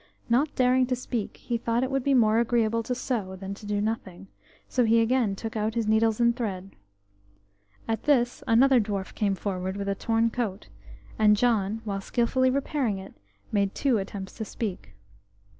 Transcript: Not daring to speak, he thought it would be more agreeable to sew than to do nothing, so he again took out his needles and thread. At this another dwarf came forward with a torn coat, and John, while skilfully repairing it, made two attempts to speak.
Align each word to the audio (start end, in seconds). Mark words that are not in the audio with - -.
Not 0.29 0.55
daring 0.55 0.87
to 0.87 0.95
speak, 0.95 1.37
he 1.37 1.59
thought 1.59 1.83
it 1.83 1.91
would 1.91 2.03
be 2.03 2.15
more 2.15 2.39
agreeable 2.39 2.81
to 2.81 2.95
sew 2.95 3.35
than 3.35 3.53
to 3.53 3.67
do 3.67 3.79
nothing, 3.79 4.29
so 4.67 4.83
he 4.83 4.99
again 4.99 5.35
took 5.35 5.55
out 5.55 5.75
his 5.75 5.85
needles 5.87 6.19
and 6.19 6.35
thread. 6.35 6.71
At 7.87 8.05
this 8.05 8.43
another 8.47 8.79
dwarf 8.81 9.13
came 9.13 9.35
forward 9.35 9.77
with 9.77 9.87
a 9.87 9.93
torn 9.93 10.31
coat, 10.31 10.69
and 11.19 11.37
John, 11.37 11.81
while 11.83 12.01
skilfully 12.01 12.49
repairing 12.49 12.97
it, 12.97 13.13
made 13.51 13.75
two 13.75 13.99
attempts 13.99 14.33
to 14.37 14.45
speak. 14.45 14.95